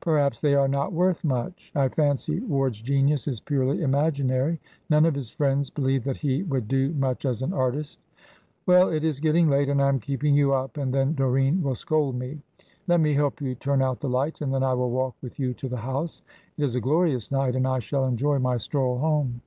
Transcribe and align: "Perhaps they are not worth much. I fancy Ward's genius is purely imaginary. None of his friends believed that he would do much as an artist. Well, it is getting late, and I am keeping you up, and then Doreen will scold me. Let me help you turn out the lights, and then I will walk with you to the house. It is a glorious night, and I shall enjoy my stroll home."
"Perhaps 0.00 0.40
they 0.40 0.54
are 0.54 0.68
not 0.68 0.94
worth 0.94 1.22
much. 1.22 1.70
I 1.74 1.88
fancy 1.88 2.40
Ward's 2.40 2.80
genius 2.80 3.28
is 3.28 3.40
purely 3.40 3.82
imaginary. 3.82 4.58
None 4.88 5.04
of 5.04 5.14
his 5.14 5.28
friends 5.28 5.68
believed 5.68 6.06
that 6.06 6.16
he 6.16 6.44
would 6.44 6.66
do 6.66 6.94
much 6.94 7.26
as 7.26 7.42
an 7.42 7.52
artist. 7.52 8.00
Well, 8.64 8.88
it 8.88 9.04
is 9.04 9.20
getting 9.20 9.50
late, 9.50 9.68
and 9.68 9.82
I 9.82 9.90
am 9.90 10.00
keeping 10.00 10.34
you 10.34 10.54
up, 10.54 10.78
and 10.78 10.94
then 10.94 11.14
Doreen 11.14 11.62
will 11.62 11.74
scold 11.74 12.18
me. 12.18 12.38
Let 12.86 13.00
me 13.02 13.12
help 13.12 13.42
you 13.42 13.54
turn 13.54 13.82
out 13.82 14.00
the 14.00 14.08
lights, 14.08 14.40
and 14.40 14.50
then 14.50 14.62
I 14.62 14.72
will 14.72 14.90
walk 14.90 15.14
with 15.20 15.38
you 15.38 15.52
to 15.52 15.68
the 15.68 15.76
house. 15.76 16.22
It 16.56 16.64
is 16.64 16.74
a 16.74 16.80
glorious 16.80 17.30
night, 17.30 17.54
and 17.54 17.68
I 17.68 17.80
shall 17.80 18.06
enjoy 18.06 18.38
my 18.38 18.56
stroll 18.56 18.96
home." 18.96 19.42